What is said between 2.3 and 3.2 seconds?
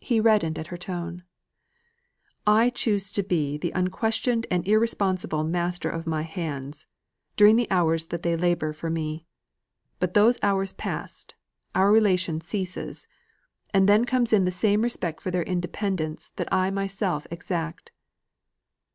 "I choose